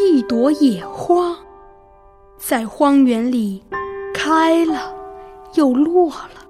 [0.00, 1.36] 一朵野花，
[2.38, 3.62] 在荒原里
[4.14, 4.94] 开了
[5.54, 6.46] 又落了。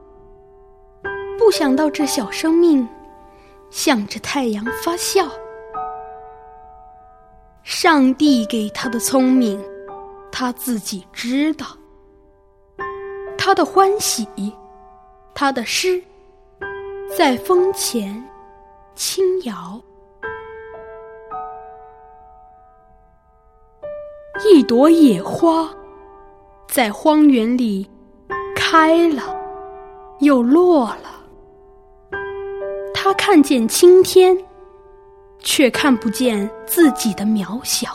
[1.37, 2.87] 不想到这小生命
[3.71, 5.27] 向着太阳发笑。
[7.65, 9.61] 上帝给他的聪明，
[10.31, 11.67] 他自己知道。
[13.37, 14.27] 他的欢喜，
[15.35, 16.03] 他的诗，
[17.17, 18.23] 在风前
[18.95, 19.81] 轻摇。
[24.45, 25.69] 一朵野花，
[26.67, 27.89] 在荒原里
[28.57, 29.37] 开了
[30.21, 31.11] 又落了。
[32.95, 34.37] 他看见青天，
[35.41, 37.91] 却看不见自己的渺小。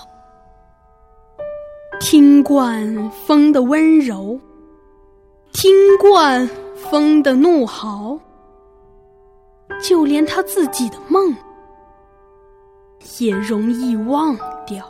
[1.99, 4.39] 听惯风的温柔，
[5.53, 8.19] 听惯风的怒嚎，
[9.81, 11.35] 就连他自己的梦，
[13.19, 14.85] 也容易忘掉。